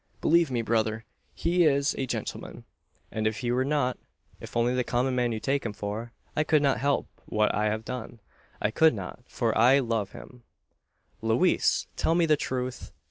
[0.19, 1.05] Believe me, brother,
[1.35, 2.63] he is a gentleman;
[3.11, 3.99] and if he were not
[4.39, 7.65] if only the common man you take him for I could not help what I
[7.65, 8.19] have done
[8.59, 10.41] I could not, for I love him!"
[11.21, 11.85] "Louise!
[11.97, 12.91] tell me the truth!